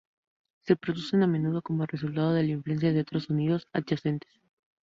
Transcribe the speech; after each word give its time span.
Se 0.63 0.75
producen 0.75 1.21
a 1.21 1.27
menudo 1.27 1.61
como 1.61 1.85
resultado 1.85 2.33
de 2.33 2.41
la 2.41 2.49
influencia 2.53 2.91
de 2.91 3.01
otros 3.01 3.25
sonidos 3.25 3.67
adyacentes. 3.71 4.31